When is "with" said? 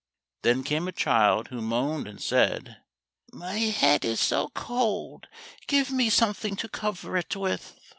7.35-7.75